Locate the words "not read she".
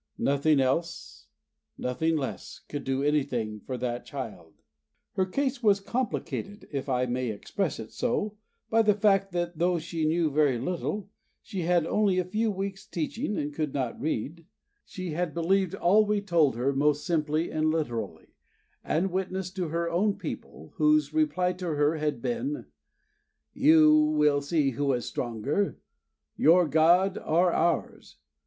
13.75-15.11